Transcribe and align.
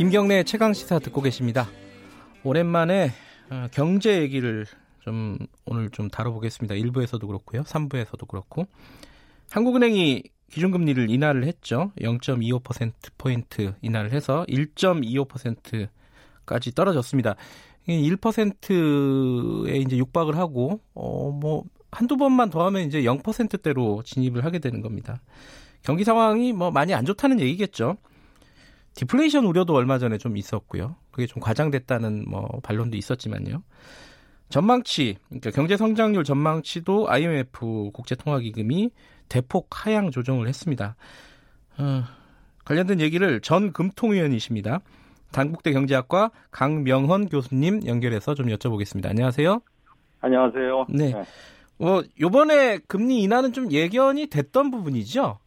김경래 0.00 0.44
최강 0.44 0.72
시사 0.72 0.98
듣고 0.98 1.20
계십니다. 1.20 1.68
오랜만에 2.42 3.10
어, 3.50 3.66
경제 3.70 4.22
얘기를 4.22 4.64
좀 5.00 5.36
오늘 5.66 5.90
좀 5.90 6.08
다뤄보겠습니다. 6.08 6.74
1부에서도 6.74 7.26
그렇고요. 7.26 7.64
3부에서도 7.64 8.26
그렇고 8.26 8.66
한국은행이 9.50 10.22
기준금리를 10.50 11.10
인하를 11.10 11.44
했죠. 11.44 11.92
0.25% 12.00 12.92
포인트 13.18 13.74
인하를 13.82 14.12
해서 14.12 14.46
1.25%까지 14.48 16.74
떨어졌습니다. 16.74 17.36
1%에 17.86 19.76
이제 19.76 19.98
육박을 19.98 20.38
하고 20.38 20.80
어 20.94 21.30
뭐 21.30 21.64
한두 21.90 22.16
번만 22.16 22.48
더 22.48 22.64
하면 22.64 22.86
이제 22.86 23.02
0%대로 23.02 24.02
진입을 24.02 24.46
하게 24.46 24.60
되는 24.60 24.80
겁니다. 24.80 25.20
경기 25.82 26.04
상황이 26.04 26.54
뭐 26.54 26.70
많이 26.70 26.94
안 26.94 27.04
좋다는 27.04 27.38
얘기겠죠. 27.40 27.98
디플레이션 28.94 29.44
우려도 29.46 29.74
얼마 29.74 29.98
전에 29.98 30.18
좀 30.18 30.36
있었고요. 30.36 30.96
그게 31.10 31.26
좀 31.26 31.40
과장됐다는 31.40 32.24
뭐 32.28 32.60
반론도 32.62 32.96
있었지만요. 32.96 33.62
전망치, 34.48 35.16
그러니까 35.28 35.50
경제 35.50 35.76
성장률 35.76 36.24
전망치도 36.24 37.08
IMF 37.08 37.90
국제통화기금이 37.92 38.90
대폭 39.28 39.68
하향 39.70 40.10
조정을 40.10 40.48
했습니다. 40.48 40.96
어, 41.78 42.02
관련된 42.64 43.00
얘기를 43.00 43.40
전 43.40 43.72
금통위원이십니다. 43.72 44.80
단국대 45.30 45.72
경제학과 45.72 46.32
강명헌 46.50 47.28
교수님 47.28 47.86
연결해서 47.86 48.34
좀 48.34 48.46
여쭤보겠습니다. 48.46 49.06
안녕하세요. 49.06 49.60
안녕하세요. 50.20 50.86
네. 50.90 51.12
네. 51.12 51.24
어, 51.78 52.02
요번에 52.20 52.78
금리 52.88 53.22
인하는 53.22 53.52
좀 53.52 53.70
예견이 53.72 54.26
됐던 54.26 54.70
부분이죠? 54.70 55.38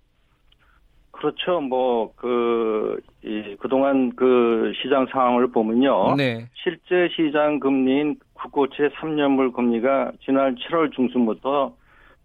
그렇죠. 1.23 1.61
뭐, 1.61 2.11
그, 2.17 2.99
이, 3.23 3.55
그동안 3.61 4.11
그 4.13 4.73
시장 4.81 5.05
상황을 5.09 5.47
보면요. 5.47 6.16
네. 6.17 6.49
실제 6.53 7.07
시장 7.16 7.61
금리인 7.61 8.17
국고채 8.33 8.89
3년물 8.89 9.53
금리가 9.53 10.11
지난 10.25 10.53
7월 10.55 10.91
중순부터 10.91 11.73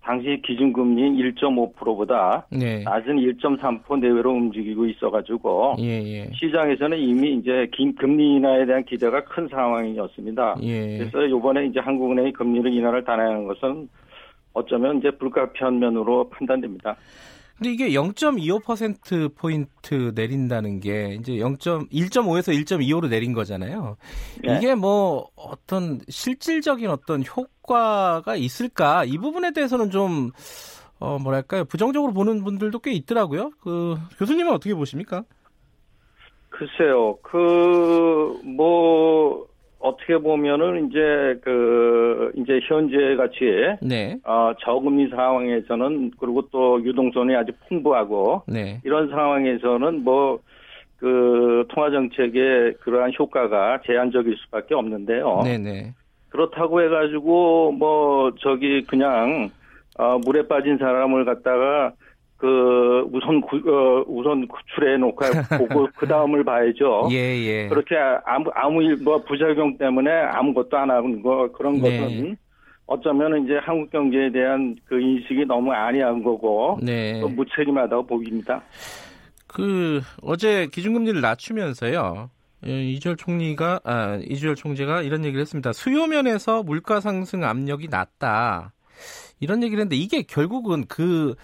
당시 0.02 0.42
기준금리인 0.44 1.14
1.5%보다 1.14 2.44
네. 2.50 2.82
낮은 2.82 3.18
1.3% 3.18 4.00
내외로 4.00 4.32
움직이고 4.32 4.86
있어가지고 4.86 5.76
예, 5.80 5.84
예. 5.84 6.30
시장에서는 6.32 6.98
이미 6.98 7.34
이제 7.34 7.68
금리 7.98 8.36
인하에 8.36 8.64
대한 8.64 8.84
기대가 8.84 9.22
큰 9.24 9.46
상황이었습니다. 9.48 10.56
예. 10.62 10.98
그래서 10.98 11.26
이번에 11.26 11.66
이제 11.66 11.78
한국은행이 11.78 12.32
금리를 12.32 12.72
인하를 12.72 13.04
단행한 13.04 13.46
것은 13.46 13.88
어쩌면 14.54 14.98
이제 14.98 15.10
불가피한 15.10 15.78
면으로 15.78 16.30
판단됩니다. 16.30 16.96
근데 17.58 17.72
이게 17.72 17.90
0.25% 17.90 19.34
포인트 19.34 20.12
내린다는 20.14 20.80
게 20.80 21.16
이제 21.20 21.38
0. 21.38 21.56
1.5에서 21.56 22.54
1.25로 22.54 23.08
내린 23.08 23.32
거잖아요. 23.32 23.96
네. 24.44 24.56
이게 24.56 24.74
뭐 24.74 25.28
어떤 25.34 26.00
실질적인 26.08 26.88
어떤 26.88 27.24
효과가 27.24 28.36
있을까? 28.36 29.04
이 29.04 29.18
부분에 29.18 29.52
대해서는 29.52 29.90
좀 29.90 30.30
어, 31.00 31.18
뭐랄까요? 31.18 31.64
부정적으로 31.64 32.12
보는 32.12 32.44
분들도 32.44 32.78
꽤 32.78 32.92
있더라고요. 32.92 33.50
그 33.60 33.96
교수님은 34.18 34.52
어떻게 34.52 34.74
보십니까? 34.74 35.24
글쎄요. 36.50 37.18
그 37.22 38.08
뭐 38.44 39.46
어떻게 39.80 40.18
보면은 40.18 40.88
이제 40.88 41.40
그 41.42 42.32
이제 42.36 42.60
현재 42.68 43.16
같이 43.16 43.38
네. 43.80 44.16
어 44.24 44.52
저금리 44.60 45.08
상황에서는 45.08 46.12
그리고 46.18 46.42
또 46.50 46.82
유동성이 46.82 47.36
아주 47.36 47.52
풍부하고 47.68 48.42
네. 48.48 48.80
이런 48.84 49.08
상황에서는 49.08 50.04
뭐 50.04 50.40
그 50.98 51.64
통화 51.68 51.90
정책의 51.90 52.74
그러한 52.80 53.12
효과가 53.18 53.80
제한적일 53.86 54.36
수밖에 54.36 54.74
없는데요. 54.74 55.42
네네. 55.44 55.58
네. 55.58 55.94
그렇다고 56.28 56.82
해가지고 56.82 57.72
뭐 57.72 58.32
저기 58.40 58.84
그냥 58.84 59.48
어 59.96 60.18
물에 60.18 60.46
빠진 60.46 60.76
사람을 60.76 61.24
갖다가 61.24 61.92
그 62.38 63.04
우선 63.12 63.40
구, 63.40 63.56
어, 63.66 64.04
우선 64.06 64.46
구출해 64.46 64.96
놓고 64.96 65.24
보고 65.58 65.88
그 65.96 66.06
다음을 66.06 66.44
봐야죠. 66.44 67.08
예, 67.10 67.16
예. 67.16 67.68
그렇게 67.68 67.96
아무 68.24 68.50
아무 68.54 68.82
일 68.82 68.96
뭐 69.02 69.18
부작용 69.24 69.76
때문에 69.76 70.10
아무것도 70.10 70.76
안 70.76 70.90
하는 70.90 71.20
거 71.20 71.50
그런 71.52 71.74
네. 71.80 72.00
것은 72.00 72.36
어쩌면 72.86 73.44
이제 73.44 73.58
한국 73.60 73.90
경제에 73.90 74.30
대한 74.30 74.76
그 74.84 75.00
인식이 75.00 75.44
너무 75.46 75.72
아니한 75.72 76.22
거고 76.22 76.78
네. 76.80 77.20
또 77.20 77.28
무책임하다고 77.28 78.06
보입니다. 78.06 78.62
그 79.48 80.00
어제 80.22 80.68
기준금리를 80.68 81.20
낮추면서요. 81.20 82.30
예, 82.66 82.84
이주열 82.84 83.16
총리가 83.16 83.80
아 83.84 84.18
이주열 84.28 84.54
총재가 84.54 85.02
이런 85.02 85.24
얘기를 85.24 85.40
했습니다. 85.40 85.72
수요 85.72 86.06
면에서 86.06 86.62
물가 86.62 87.00
상승 87.00 87.42
압력이 87.44 87.88
낮다. 87.88 88.72
이런 89.40 89.62
얘기를 89.62 89.80
했는데 89.80 89.96
이게 89.96 90.22
결국은 90.22 90.84
그 90.88 91.34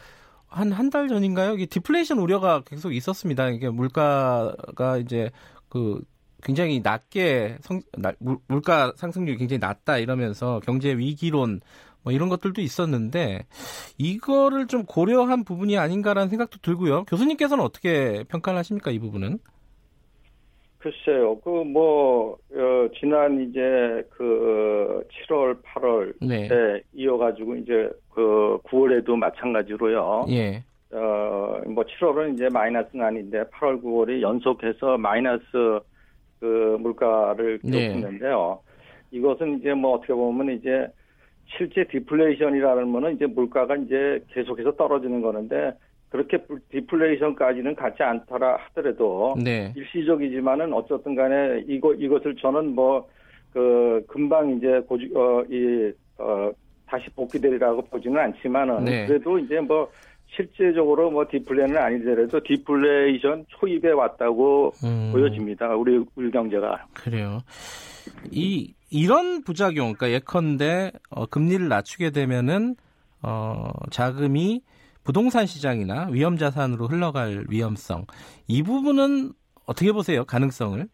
한 0.54 0.72
한 0.72 0.90
달 0.90 1.08
전인가요? 1.08 1.54
이게 1.54 1.66
디플레이션 1.66 2.18
우려가 2.18 2.62
계속 2.62 2.92
있었습니다. 2.94 3.48
이게 3.50 3.68
물가가 3.70 4.98
이제 4.98 5.30
그 5.68 6.00
굉장히 6.42 6.80
낮게 6.80 7.58
성, 7.62 7.80
나, 7.98 8.12
물가 8.48 8.92
상승률이 8.96 9.38
굉장히 9.38 9.58
낮다 9.58 9.98
이러면서 9.98 10.60
경제 10.64 10.90
위기론 10.96 11.60
뭐 12.02 12.12
이런 12.12 12.28
것들도 12.28 12.60
있었는데 12.60 13.46
이거를 13.98 14.66
좀 14.66 14.84
고려한 14.84 15.44
부분이 15.44 15.78
아닌가라는 15.78 16.28
생각도 16.28 16.58
들고요. 16.60 17.04
교수님께서는 17.04 17.64
어떻게 17.64 18.24
평가를 18.28 18.58
하십니까 18.58 18.90
이 18.90 18.98
부분은? 18.98 19.38
글쎄요, 20.84 21.40
그, 21.40 21.48
뭐, 21.48 22.36
어, 22.52 22.88
지난 23.00 23.40
이제 23.40 24.06
그 24.10 25.02
7월, 25.26 25.56
8월 25.62 26.12
네. 26.20 26.46
때 26.46 26.82
이어가지고 26.92 27.56
이제 27.56 27.88
그 28.12 28.58
9월에도 28.64 29.16
마찬가지로요. 29.16 30.26
예. 30.28 30.62
어, 30.92 31.62
뭐 31.68 31.84
7월은 31.84 32.34
이제 32.34 32.50
마이너스는 32.52 33.02
아닌데 33.02 33.44
8월, 33.44 33.82
9월이 33.82 34.20
연속해서 34.20 34.98
마이너스 34.98 35.80
그 36.38 36.76
물가를 36.78 37.60
네. 37.62 37.70
기록했는데요. 37.70 38.60
네. 38.62 39.16
이것은 39.16 39.60
이제 39.60 39.72
뭐 39.72 39.94
어떻게 39.94 40.12
보면 40.12 40.58
이제 40.58 40.86
실제 41.56 41.84
디플레이션이라는 41.84 42.92
거는 42.92 43.14
이제 43.14 43.24
물가가 43.24 43.74
이제 43.76 44.22
계속해서 44.34 44.72
떨어지는 44.72 45.22
거는데 45.22 45.72
그렇게 46.14 46.38
디플레이션까지는 46.70 47.74
같지 47.74 48.04
않더라 48.04 48.58
하더라도 48.68 49.34
네. 49.42 49.72
일시적이지만은 49.74 50.72
어쨌든 50.72 51.16
간에 51.16 51.64
이거 51.66 51.92
이것을 51.92 52.36
저는 52.36 52.74
뭐 52.74 53.08
그 53.54 54.04
금방 54.08 54.56
이제 54.56 54.80
고지 54.86 55.10
어이 55.14 55.92
어 56.18 56.50
다시 56.86 57.08
복귀되리라고 57.10 57.82
보지는 57.82 58.20
않지만은 58.20 58.84
네. 58.84 59.06
그래도 59.06 59.38
이제 59.38 59.60
뭐 59.60 59.90
실제적으로 60.26 61.10
뭐 61.12 61.24
디플레는 61.30 61.76
아니더라도 61.76 62.40
디플레이션 62.42 63.46
초입에 63.48 63.92
왔다고 63.92 64.72
음. 64.84 65.10
보여집니다. 65.12 65.68
우리 65.76 66.04
우리 66.16 66.30
경제가. 66.32 66.86
그래요. 66.94 67.42
이 68.32 68.74
이런 68.90 69.44
부작용, 69.44 69.94
그러니까 69.94 70.10
예컨대 70.10 70.90
어, 71.10 71.26
금리를 71.26 71.68
낮추게 71.68 72.10
되면은 72.10 72.74
어, 73.22 73.70
자금이 73.90 74.62
부동산 75.04 75.46
시장이나 75.46 76.08
위험 76.10 76.36
자산으로 76.36 76.86
흘러갈 76.86 77.44
위험성 77.48 78.06
이 78.48 78.62
부분은 78.62 79.32
어떻게 79.66 79.92
보세요? 79.92 80.24
가능성을? 80.24 80.86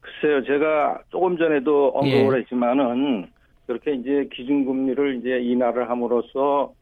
글쎄요, 0.00 0.44
제가 0.44 1.02
조금 1.10 1.36
전에도 1.36 1.88
언급을 1.94 2.36
예. 2.36 2.40
했지만은 2.40 3.26
그렇게 3.66 3.94
이제 3.94 4.28
기준금리를 4.32 5.18
이제 5.18 5.40
인하를 5.40 5.88
함으로써 5.88 6.72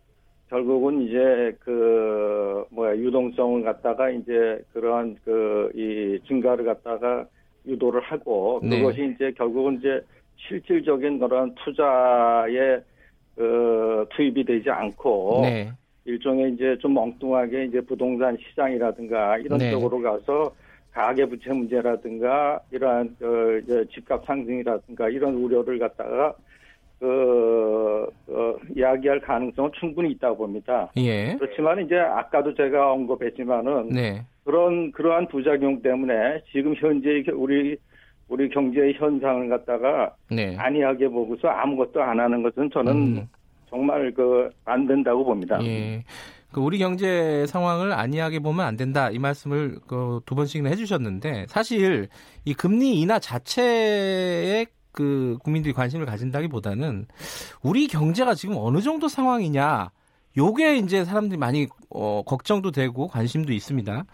결국은 0.51 1.03
이제 1.03 1.57
그 1.61 2.65
뭐야 2.71 2.97
유동성을 2.97 3.63
갖다가 3.63 4.11
이제 4.11 4.61
그러한 4.73 5.17
그 5.25 5.71
이 5.75 6.19
증가를 6.27 6.65
갖다가 6.65 7.25
유도를 7.67 8.01
하고 8.03 8.61
네. 8.63 8.79
그것이 8.79 9.13
이제 9.15 9.33
결국은 9.37 9.79
이제 9.79 10.01
실질적인 10.37 11.19
그런 11.19 11.55
투자에 11.65 12.81
그 13.37 14.05
투입이 14.11 14.45
되지 14.45 14.69
않고 14.69 15.41
네. 15.43 15.73
일종의 16.05 16.53
이제 16.53 16.77
좀 16.81 16.97
엉뚱하게 16.97 17.67
이제 17.67 17.81
부동산 17.81 18.37
시장이라든가 18.37 19.39
이런 19.39 19.59
네. 19.59 19.71
쪽으로 19.71 20.01
가서 20.01 20.53
가계 20.93 21.27
부채 21.27 21.53
문제라든가 21.53 22.61
이러한 22.71 23.17
그 23.19 23.87
집값 23.93 24.25
상승이라든가 24.27 25.09
이런 25.09 25.35
우려를 25.35 25.79
갖다가 25.79 26.35
그 26.99 28.07
어, 28.29 28.55
이야기할 28.77 29.21
가능성은 29.21 29.71
충분히 29.75 30.13
있다고 30.13 30.37
봅니다. 30.37 30.91
예. 30.99 31.35
그렇지만 31.39 31.85
이제 31.85 31.97
아까도 31.97 32.55
제가 32.55 32.93
언급했지만은 32.93 33.89
네. 33.89 34.23
그런 34.45 34.93
그러한 34.93 35.27
부작용 35.29 35.83
때문에 35.83 36.43
지금 36.53 36.75
현재 36.77 37.25
우리 37.33 37.77
우리 38.29 38.49
경제의 38.49 38.95
현상을 38.95 39.49
갖다가 39.49 40.15
네. 40.31 40.57
안이하게 40.57 41.09
보고서 41.09 41.49
아무것도 41.49 42.03
안 42.03 42.21
하는 42.21 42.43
것은 42.43 42.71
저는 42.71 42.93
음. 42.93 43.29
정말 43.73 44.13
그 44.13 44.51
안 44.67 44.87
된다고 44.87 45.25
봅니다. 45.25 45.59
예. 45.65 46.05
그 46.53 46.61
우리 46.61 46.77
경제 46.79 47.47
상황을 47.47 47.93
안이하게 47.93 48.41
보면 48.41 48.67
안 48.67 48.77
된다 48.77 49.11
이 49.11 49.19
말씀을 49.19 49.79
그 49.87 50.21
두 50.27 50.35
번씩이나 50.35 50.69
해주셨는데 50.69 51.47
사실 51.49 52.09
이 52.45 52.53
금리 52.53 53.01
인하 53.01 53.19
자체에 53.19 54.67
그 54.93 55.39
국민들이 55.43 55.73
관심을 55.73 56.05
가진다기보다는 56.05 57.07
우리 57.63 57.87
경제가 57.87 58.35
지금 58.35 58.57
어느 58.59 58.83
정도 58.83 59.09
상황이냐 59.09 59.91
요게 60.37 60.77
이제 60.79 61.05
사람들이 61.07 61.39
많이 61.39 61.67
어, 61.89 62.23
걱정도 62.27 62.71
되고 62.71 63.09
관심도 63.09 63.53
있습니다. 63.55 64.05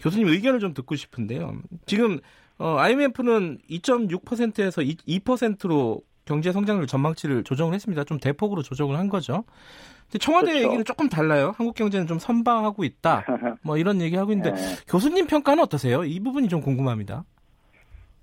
교수님 0.00 0.28
의견을 0.28 0.60
좀 0.60 0.72
듣고 0.72 0.96
싶은데요. 0.96 1.54
지금 1.86 2.20
어, 2.58 2.76
IMF는 2.78 3.58
2.6%에서 3.70 4.82
2, 4.82 4.96
2%로 4.96 6.02
경제 6.24 6.52
성장률 6.52 6.86
전망치를 6.86 7.44
조정을 7.44 7.74
했습니다. 7.74 8.04
좀 8.04 8.18
대폭으로 8.18 8.62
조정을 8.62 8.98
한 8.98 9.08
거죠. 9.08 9.44
근데 10.04 10.18
청와대 10.18 10.52
그렇죠. 10.52 10.66
얘기는 10.66 10.84
조금 10.84 11.08
달라요. 11.08 11.52
한국 11.56 11.74
경제는 11.74 12.06
좀 12.06 12.18
선방하고 12.18 12.84
있다. 12.84 13.24
뭐 13.62 13.76
이런 13.76 14.00
얘기 14.00 14.16
하고 14.16 14.32
있는데 14.32 14.52
네. 14.52 14.60
교수님 14.88 15.26
평가는 15.26 15.62
어떠세요? 15.62 16.04
이 16.04 16.20
부분이 16.20 16.48
좀 16.48 16.60
궁금합니다. 16.60 17.24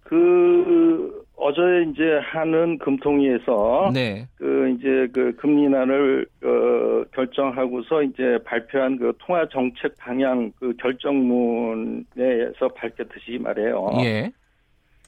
그 0.03 1.25
어제 1.35 1.61
이제 1.89 2.19
하는 2.31 2.77
금통위에서 2.79 3.91
네. 3.93 4.27
그 4.35 4.75
이제 4.75 5.07
그 5.13 5.35
금리 5.37 5.63
인하를 5.63 6.25
어 6.43 7.03
결정하고서 7.13 8.03
이제 8.03 8.39
발표한 8.45 8.97
그 8.97 9.13
통화 9.19 9.47
정책 9.49 9.95
방향 9.97 10.51
그 10.59 10.73
결정문에서 10.77 12.67
밝혔듯이 12.75 13.37
말해요. 13.39 13.89
예. 14.01 14.31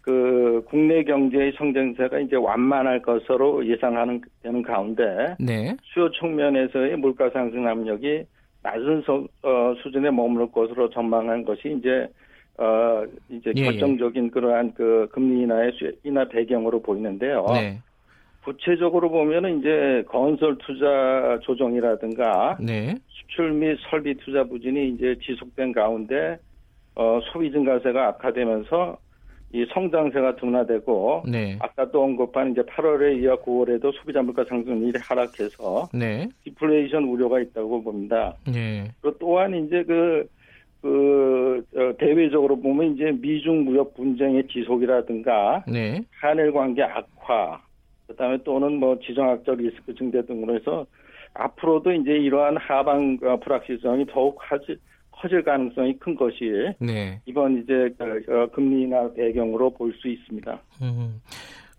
그 0.02 0.64
국내 0.68 1.04
경제의 1.04 1.54
성장세가 1.58 2.20
이제 2.20 2.36
완만할 2.36 3.02
것으로 3.02 3.66
예상하는 3.66 4.22
되는 4.42 4.62
가운데 4.62 5.36
네. 5.40 5.76
수요 5.84 6.10
측면에서의 6.12 6.98
물가 6.98 7.30
상승 7.30 7.68
압력이 7.68 8.24
낮은 8.64 9.04
소, 9.06 9.28
어, 9.44 9.74
수준에 9.82 10.10
머무를 10.10 10.52
것으로 10.52 10.90
전망한 10.90 11.46
것이 11.46 11.76
이제 11.78 12.08
어 12.58 13.04
이제 13.30 13.52
예, 13.56 13.62
예. 13.62 13.64
결정적인 13.64 14.26
예. 14.26 14.30
그러한 14.30 14.74
그 14.74 15.08
금리 15.12 15.44
인하의 15.44 15.72
인하 16.04 16.26
배경으로 16.26 16.82
보이는데요. 16.82 17.46
네. 17.54 17.80
구체적으로 18.44 19.10
보면은 19.10 19.60
이제 19.60 20.04
건설 20.08 20.58
투자 20.58 21.40
조정이라든가 21.44 22.58
네. 22.60 22.96
수출 23.08 23.54
및 23.54 23.78
설비 23.90 24.16
투자 24.16 24.44
부진이 24.44 24.90
이제 24.90 25.16
지속된 25.24 25.72
가운데 25.72 26.38
어 26.96 27.20
소비 27.32 27.52
증가세가 27.52 28.10
악화되면서 28.10 28.98
이 29.54 29.66
성장세가 29.74 30.38
둔화되고 30.38 31.24
네. 31.28 31.58
아까 31.60 31.90
또 31.92 32.04
언급한 32.04 32.52
이제 32.52 32.62
8월에 32.62 33.22
이어 33.22 33.36
9월에도 33.42 33.94
소비자 33.94 34.22
물가 34.22 34.46
상승률이 34.46 34.98
하락해서 35.02 35.90
네. 35.94 36.30
디플레이션 36.44 37.04
우려가 37.04 37.40
있다고 37.42 37.84
봅니다. 37.84 38.36
네. 38.46 38.86
그리고 39.02 39.18
또한 39.20 39.54
이제 39.56 39.84
그, 39.84 40.26
그 40.82 41.66
어, 41.76 41.98
대외적으로 41.98 42.60
보면 42.62 42.96
이제 42.96 43.12
미중 43.12 43.66
무역 43.66 43.94
분쟁의 43.96 44.48
지속이라든가 44.48 45.66
네. 45.68 46.02
한일 46.12 46.54
관계 46.54 46.84
악화 46.84 47.62
그다음에 48.08 48.38
또는 48.44 48.80
뭐 48.80 48.98
지정학적 49.00 49.58
리스크 49.58 49.94
증대 49.96 50.26
등으로 50.26 50.56
해서 50.56 50.86
앞으로도 51.34 51.92
이제 51.92 52.12
이러한 52.12 52.56
하방 52.56 53.18
어, 53.24 53.38
불확실성이 53.38 54.06
더욱 54.06 54.38
하지 54.40 54.78
커질 55.22 55.44
가능성이 55.44 55.98
큰 56.00 56.16
것이 56.16 56.52
네. 56.80 57.22
이번 57.26 57.62
이제 57.62 57.94
그, 57.98 58.04
어, 58.34 58.48
금리 58.52 58.84
인하 58.84 59.12
배경으로 59.14 59.70
볼 59.72 59.94
수 60.02 60.08
있습니다. 60.08 60.60
음. 60.82 61.22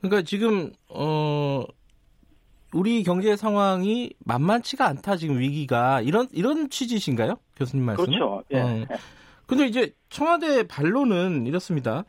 그러니까 0.00 0.22
지금 0.22 0.70
어 0.88 1.64
우리 2.72 3.02
경제 3.02 3.34
상황이 3.36 4.12
만만치가 4.24 4.86
않다 4.86 5.16
지금 5.16 5.38
위기가 5.38 6.00
이런 6.02 6.28
이런 6.32 6.70
취지신가요, 6.70 7.36
교수님 7.56 7.84
말씀? 7.84 8.04
그렇죠. 8.04 8.42
예. 8.52 8.60
어. 8.60 8.86
근데 9.46 9.66
이제 9.66 9.92
청와대 10.08 10.66
반론은 10.66 11.46
이렇습니다. 11.46 12.04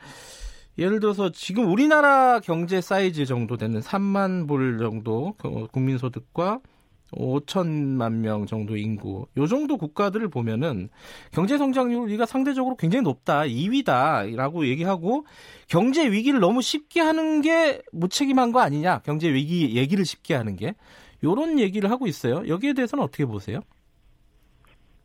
예를 0.77 1.00
들어서 1.00 1.31
지금 1.31 1.71
우리나라 1.71 2.39
경제 2.39 2.81
사이즈 2.81 3.25
정도 3.25 3.57
되는 3.57 3.79
3만 3.79 4.47
불 4.47 4.77
정도 4.79 5.36
그 5.38 5.68
국민소득과 5.71 6.59
5천만 7.15 8.13
명 8.13 8.45
정도 8.45 8.75
인구, 8.77 9.25
요 9.38 9.48
정도 9.48 9.77
국가들을 9.77 10.30
보면은 10.30 10.89
경제 11.31 11.57
성장률 11.57 12.00
우리가 12.01 12.25
상대적으로 12.25 12.75
굉장히 12.75 13.04
높다, 13.04 13.42
2위다라고 13.42 14.68
얘기하고 14.68 15.25
경제 15.68 16.10
위기를 16.12 16.39
너무 16.39 16.62
쉽게 16.62 17.01
하는 17.01 17.42
게 17.42 17.81
무책임한 17.92 18.51
거 18.51 18.60
아니냐? 18.60 19.00
경제 19.00 19.33
위기 19.33 19.75
얘기를 19.75 20.06
쉽게 20.06 20.33
하는 20.33 20.56
게 20.56 20.74
요런 21.24 21.60
얘기를 21.60 21.89
하고 21.89 22.07
있어요. 22.07 22.48
여기에 22.48 22.74
대해서는 22.74 23.04
어떻게 23.04 23.25
보세요? 23.25 23.60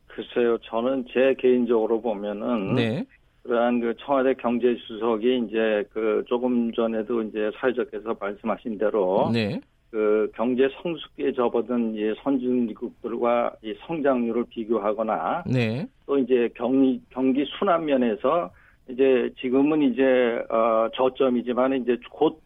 글쎄요, 0.09 0.59
저는 0.65 1.05
제 1.13 1.35
개인적으로 1.39 2.01
보면은 2.01 2.75
네. 2.75 3.05
그러한 3.45 3.81
그 3.81 3.95
청와대 4.05 4.35
경제수석이 4.35 5.47
이제 5.47 5.85
그 5.93 6.23
조금 6.29 6.73
전에도 6.73 7.23
이제 7.23 7.51
사회자께서 7.59 8.17
말씀하신 8.21 8.79
대로 8.79 9.31
네. 9.33 9.61
그 9.91 10.31
경제 10.35 10.69
성숙기에 10.83 11.33
접어든 11.33 11.95
이 11.95 12.15
선진국들과 12.23 13.53
이 13.63 13.75
성장률을 13.87 14.45
비교하거나 14.51 15.45
네. 15.47 15.87
또 16.07 16.19
이제 16.19 16.49
경기 16.55 17.01
경기 17.11 17.45
순환 17.59 17.87
면에서 17.87 18.51
이제 18.89 19.31
지금은 19.41 19.83
이제 19.83 20.03
어 20.51 20.89
저점이지만 20.95 21.83
이제 21.83 21.97
곧 22.11 22.43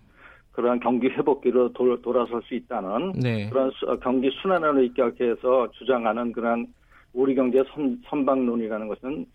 그러한 0.52 0.80
경기 0.80 1.08
회복기로 1.08 1.72
돌, 1.72 2.00
돌아설 2.02 2.42
수 2.42 2.54
있다는 2.54 3.12
네. 3.12 3.48
그런 3.48 3.70
수, 3.72 3.86
어, 3.86 3.96
경기 3.96 4.30
순환으로 4.30 4.82
입각해서 4.82 5.70
주장하는 5.72 6.32
그런 6.32 6.66
우리 7.12 7.34
경제 7.34 7.62
선, 7.74 8.00
선방론이라는 8.06 8.88
것은 8.88 9.26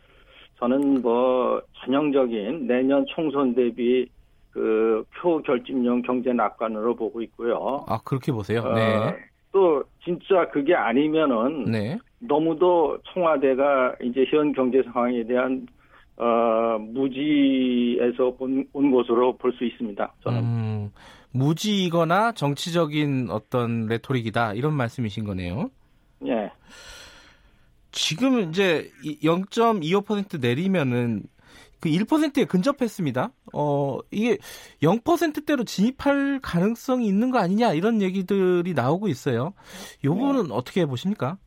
저는 0.60 1.01
뭐 1.01 1.62
전형적인 1.84 2.67
내년 2.67 3.05
총선 3.08 3.53
대비 3.53 4.08
그 4.57 5.03
표결집용 5.21 6.01
경제 6.01 6.33
낙관으로 6.33 6.95
보고 6.95 7.21
있고요. 7.21 7.85
아 7.87 7.99
그렇게 8.03 8.31
보세요. 8.31 8.61
어, 8.61 8.73
네. 8.73 9.15
또 9.51 9.83
진짜 10.03 10.49
그게 10.49 10.73
아니면은 10.73 11.65
네. 11.65 11.99
너무도 12.17 12.97
청와대가 13.13 13.93
이제 14.01 14.25
현 14.27 14.51
경제 14.53 14.81
상황에 14.91 15.23
대한 15.27 15.67
어, 16.17 16.79
무지에서 16.79 18.31
본, 18.35 18.65
온 18.73 18.89
것으로 18.89 19.37
볼 19.37 19.53
수 19.53 19.63
있습니다. 19.63 20.13
저는 20.23 20.39
음, 20.39 20.91
무지이거나 21.33 22.31
정치적인 22.31 23.27
어떤 23.29 23.85
레토릭이다 23.85 24.55
이런 24.55 24.73
말씀이신 24.73 25.23
거네요. 25.25 25.69
예. 26.25 26.49
지금 27.91 28.39
이제 28.39 28.89
0.25% 29.23 30.41
내리면은 30.41 31.25
그 31.79 31.89
1%에 31.89 32.46
근접했습니다. 32.46 33.31
어, 33.53 33.98
이게 34.12 34.38
0%대로 34.81 35.63
진입할 35.63 36.39
가능성이 36.41 37.07
있는 37.07 37.31
거 37.31 37.39
아니냐 37.39 37.74
이런 37.74 38.01
얘기들이 38.01 38.74
나오고 38.74 39.07
있어요. 39.07 39.53
요 40.05 40.13
부분은 40.15 40.48
네. 40.48 40.53
어떻게 40.53 40.86
보십니까? 40.86 41.38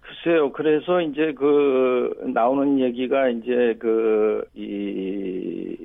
글쎄요. 0.00 0.52
그래서 0.52 1.00
이제 1.00 1.32
그 1.34 2.12
나오는 2.34 2.80
얘기가 2.80 3.28
이제 3.28 3.76
그 3.78 4.44
이 4.54 5.76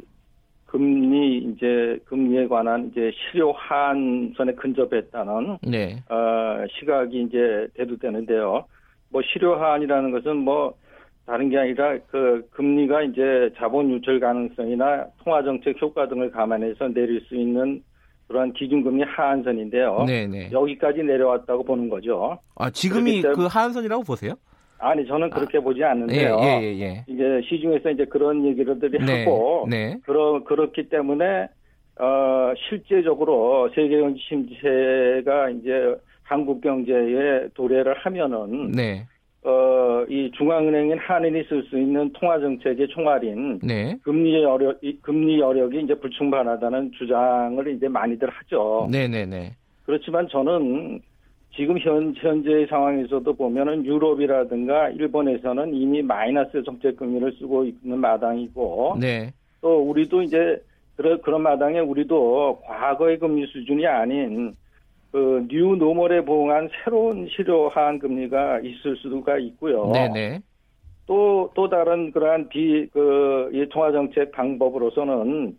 금리 0.75 1.37
이제 1.37 1.97
금리에 2.05 2.47
관한 2.47 2.89
이제 2.91 3.09
실효 3.13 3.53
한선에 3.53 4.53
근접했다는 4.55 5.59
네. 5.61 6.03
어 6.09 6.65
시각이 6.77 7.23
이제 7.23 7.67
대두되는데요. 7.75 8.65
뭐 9.09 9.21
실효 9.31 9.55
한이라는 9.55 10.11
것은 10.11 10.35
뭐 10.35 10.73
다른 11.25 11.49
게 11.49 11.57
아니라 11.57 11.97
그 12.11 12.47
금리가 12.51 13.03
이제 13.03 13.49
자본 13.57 13.89
유출 13.91 14.19
가능성이나 14.19 15.07
통화 15.23 15.43
정책 15.43 15.81
효과 15.81 16.07
등을 16.07 16.31
감안해서 16.31 16.89
내릴 16.89 17.21
수 17.21 17.35
있는 17.35 17.81
그러한 18.27 18.53
기준금리 18.53 19.03
하한선인데요. 19.03 20.03
네네. 20.05 20.27
네. 20.27 20.49
여기까지 20.51 21.03
내려왔다고 21.03 21.63
보는 21.63 21.89
거죠. 21.89 22.37
아 22.55 22.69
지금이 22.69 23.21
그 23.21 23.45
하한선이라고 23.45 24.03
보세요? 24.03 24.35
아니 24.77 25.05
저는 25.07 25.29
그렇게 25.29 25.57
아, 25.57 25.61
보지 25.61 25.83
않는데요. 25.83 26.37
예, 26.41 26.61
예, 26.61 26.79
예. 26.81 27.05
이제 27.07 27.41
시중에서 27.49 27.91
이제 27.91 28.05
그런 28.05 28.45
얘기들이 28.45 29.03
네, 29.03 29.23
하고 29.23 29.67
네. 29.69 29.97
그러 30.03 30.43
그렇기 30.43 30.89
때문에 30.89 31.47
어 31.97 32.53
실제적으로 32.69 33.69
세계 33.73 33.99
경제 33.99 34.19
침체가 34.27 35.49
이제 35.51 35.95
한국 36.23 36.61
경제에 36.61 37.47
도래를 37.53 37.95
하면은 37.99 38.71
네. 38.71 39.05
어, 39.45 40.03
이 40.09 40.31
중앙은행인 40.35 40.97
한인이 40.97 41.43
쓸 41.43 41.61
수 41.69 41.77
있는 41.77 42.11
통화 42.13 42.39
정책의 42.39 42.87
총알인 42.87 43.59
네. 43.61 43.95
금리 44.01 44.41
여력 44.41 44.79
금리 45.03 45.39
여력이 45.39 45.81
이제 45.83 45.93
불충분하다는 45.93 46.93
주장을 46.97 47.67
이제 47.67 47.87
많이들 47.87 48.27
하죠. 48.27 48.87
네, 48.91 49.07
네, 49.07 49.23
네. 49.23 49.51
그렇지만 49.85 50.27
저는 50.29 50.99
지금 51.55 51.77
현, 51.77 52.15
현재의 52.17 52.65
상황에서도 52.65 53.31
보면은 53.33 53.85
유럽이라든가 53.85 54.89
일본에서는 54.89 55.75
이미 55.75 56.01
마이너스 56.01 56.63
정책 56.63 56.97
금리를 56.97 57.33
쓰고 57.39 57.65
있는 57.65 57.99
마당이고 57.99 58.97
네. 58.99 59.31
또 59.61 59.77
우리도 59.77 60.23
이제 60.23 60.59
그런 60.95 61.21
그런 61.21 61.43
마당에 61.43 61.79
우리도 61.79 62.61
과거의 62.65 63.19
금리 63.19 63.45
수준이 63.45 63.85
아닌 63.85 64.55
그 65.15 65.45
뉴노멀에 65.47 66.25
부응한 66.25 66.67
새로운 66.83 67.25
실효 67.29 67.69
하한 67.69 67.99
금리가 67.99 68.59
있을 68.59 68.97
수가 68.97 69.37
있고요. 69.37 69.89
네네. 69.93 70.41
또, 71.07 71.49
또 71.55 71.69
다른 71.69 72.11
그러한 72.11 72.49
비, 72.49 72.85
그, 72.91 73.49
이 73.53 73.65
통화정책 73.69 74.33
방법으로서는 74.33 75.57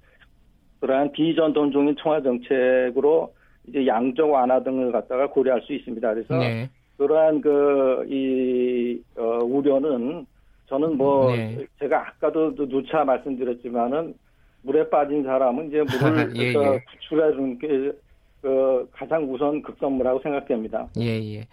그러한 0.81 1.11
비전통적인 1.13 1.95
통화정책으로 1.95 3.33
이제 3.69 3.87
양적 3.87 4.31
완화 4.31 4.63
등을 4.63 4.93
갖다가 4.93 5.31
고려할 5.31 5.63
수 5.63 5.73
있습니다. 5.73 6.13
그래서 6.13 6.37
네. 6.37 6.69
그러한 6.99 7.41
그, 7.41 8.05
이, 8.11 9.01
어, 9.17 9.39
우려는 9.43 10.27
저는 10.67 10.99
뭐, 10.99 11.35
네. 11.35 11.65
제가 11.79 12.09
아까도 12.09 12.55
누차 12.55 13.05
말씀드렸지만은 13.05 14.13
물에 14.61 14.91
빠진 14.91 15.23
사람은 15.23 15.69
이제 15.69 15.79
물을 15.79 16.37
예, 16.37 16.43
예. 16.49 16.81
구출하는 16.91 17.59
게 17.59 17.93
그 18.47 18.89
가장 18.93 19.25
우선 19.33 19.61
급선무라고 19.61 20.21
생각됩니다. 20.23 20.87
예, 21.01 21.07
예. 21.35 21.49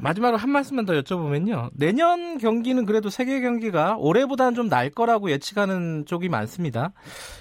마지막으로 0.00 0.38
한 0.38 0.48
말씀만 0.50 0.86
더 0.86 0.92
여쭤보면요. 0.92 1.70
내년 1.74 2.38
경기는 2.38 2.84
그래도 2.84 3.10
세계 3.10 3.40
경기가 3.40 3.96
올해보다는 3.98 4.54
좀 4.54 4.68
날 4.68 4.90
거라고 4.90 5.30
예측하는 5.32 6.06
쪽이 6.06 6.28
많습니다. 6.28 6.92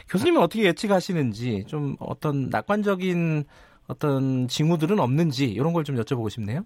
교수님은 0.09 0.41
어떻게 0.41 0.63
예측하시는지 0.63 1.65
좀 1.67 1.95
어떤 1.99 2.49
낙관적인 2.49 3.43
어떤 3.87 4.47
징후들은 4.47 4.99
없는지 4.99 5.45
이런 5.51 5.71
걸 5.73 5.83
좀 5.83 5.95
여쭤보고 5.97 6.29
싶네요. 6.31 6.61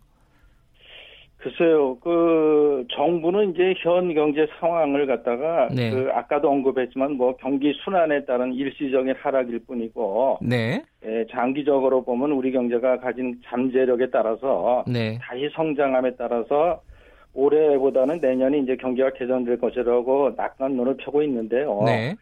글쎄요, 1.48 1.98
그 2.02 2.86
정부는 2.92 3.52
이제 3.52 3.74
현 3.78 4.14
경제 4.14 4.46
상황을 4.60 5.08
갖다가 5.08 5.70
네. 5.74 5.92
그 5.92 6.10
아까도 6.14 6.50
언급했지만 6.50 7.14
뭐 7.14 7.38
경기 7.38 7.74
순환에 7.84 8.26
따른 8.26 8.54
일시적인 8.54 9.16
하락일 9.18 9.60
뿐이고, 9.66 10.40
네. 10.42 10.84
예, 11.06 11.26
장기적으로 11.32 12.04
보면 12.04 12.32
우리 12.34 12.52
경제가 12.52 13.00
가진 13.00 13.40
잠재력에 13.46 14.10
따라서 14.10 14.84
네. 14.88 15.18
다시 15.22 15.50
성장함에 15.54 16.16
따라서 16.18 16.82
올해보다는 17.34 18.20
내년이 18.20 18.64
이제 18.64 18.76
경기가 18.76 19.12
개선될 19.12 19.60
것이라고 19.60 20.34
낙관론을 20.36 20.98
펴고 20.98 21.24
있는데요. 21.24 21.82
네. 21.86 22.16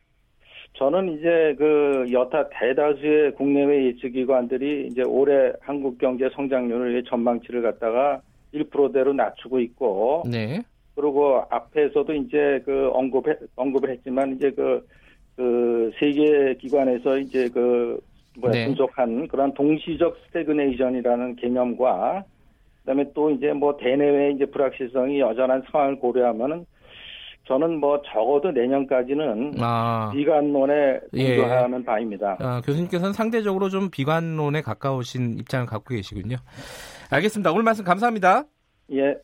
저는 0.73 1.17
이제 1.17 1.55
그 1.57 2.05
여타 2.11 2.47
대다수의 2.49 3.31
국내외 3.35 3.85
예측기관들이 3.85 4.87
이제 4.87 5.01
올해 5.03 5.53
한국 5.61 5.97
경제 5.97 6.29
성장률의 6.29 7.05
전망치를 7.05 7.63
갖다가 7.63 8.21
1%대로 8.55 9.13
낮추고 9.13 9.59
있고. 9.59 10.23
네. 10.29 10.61
그리고 10.95 11.43
앞에서도 11.49 12.13
이제 12.13 12.61
그 12.65 12.89
언급해, 12.93 13.35
언급을 13.55 13.89
했지만 13.91 14.35
이제 14.35 14.49
그, 14.51 14.87
그 15.35 15.91
세계 15.99 16.55
기관에서 16.55 17.17
이제 17.17 17.49
그 17.49 17.99
뭐야 18.39 18.53
네. 18.53 18.65
분석한 18.67 19.27
그런 19.27 19.53
동시적 19.53 20.17
스태그네이션이라는 20.27 21.35
개념과 21.35 22.23
그다음에 22.79 23.05
또 23.13 23.29
이제 23.31 23.51
뭐 23.51 23.75
대내외 23.77 24.31
이제 24.31 24.45
불확실성이 24.45 25.19
여전한 25.19 25.63
상황을 25.71 25.99
고려하면은 25.99 26.65
저는 27.47 27.79
뭐 27.79 28.01
적어도 28.01 28.51
내년까지는 28.51 29.55
아. 29.59 30.11
비관론에 30.13 30.99
동조하는 31.11 31.79
예. 31.81 31.85
바입니다. 31.85 32.37
아, 32.39 32.61
교수님께서는 32.65 33.13
상대적으로 33.13 33.69
좀 33.69 33.89
비관론에 33.91 34.61
가까우신 34.61 35.37
입장을 35.39 35.67
갖고 35.67 35.93
계시군요. 35.93 36.37
알겠습니다. 37.15 37.51
오늘 37.51 37.63
말씀 37.63 37.85
감사합니다. 37.85 38.43
예. 38.91 39.15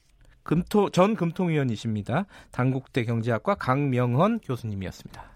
금토 0.43 0.89
전 0.89 1.15
금통위원이십니다. 1.15 2.25
당국대 2.51 3.03
경제학과 3.03 3.55
강명헌 3.55 4.39
교수님이었습니다. 4.39 5.30